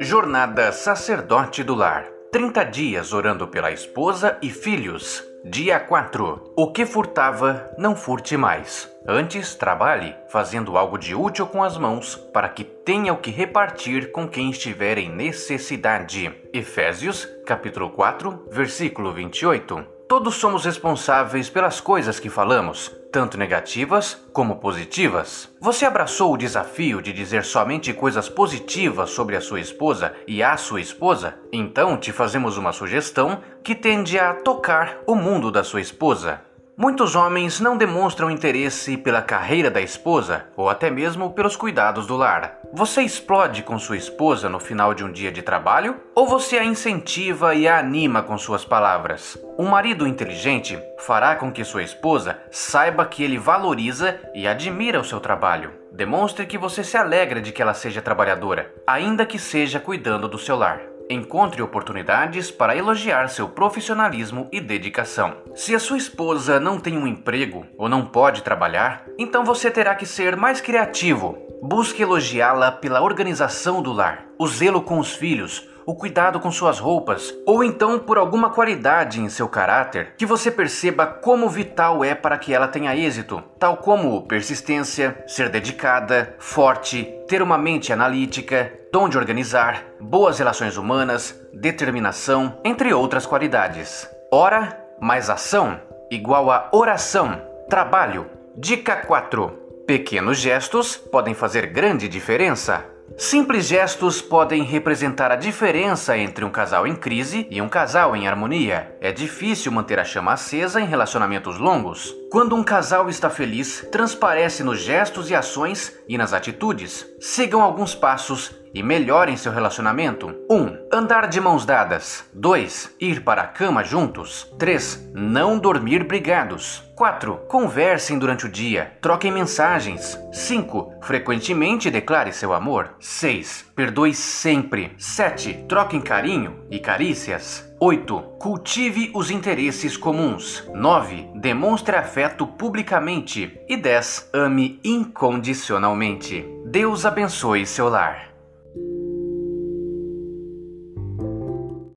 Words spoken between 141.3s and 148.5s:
Demonstre afeto publicamente. E 10. Ame incondicionalmente. Deus abençoe seu lar.